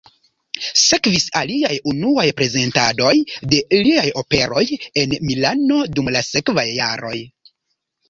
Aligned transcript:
Sekvis 0.83 1.25
aliaj 1.41 1.73
unuaj 1.91 2.25
prezentadoj 2.41 3.13
de 3.53 3.61
liaj 3.77 4.09
operoj 4.25 4.67
en 5.05 5.17
Milano 5.31 5.81
dum 5.97 6.15
la 6.19 6.29
sekvaj 6.35 6.69
jaroj. 6.83 7.19